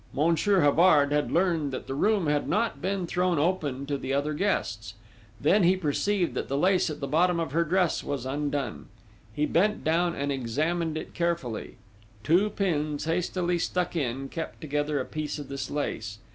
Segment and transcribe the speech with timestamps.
[0.15, 4.33] Monsieur Havard had learned that the room had not been thrown open to the other
[4.33, 4.95] guests.
[5.39, 8.87] Then he perceived that the lace at the bottom of her dress was undone.
[9.31, 11.75] He bent down and examined it carefully:
[12.23, 16.17] two pins, hastily stuck in, kept together a piece of this lace....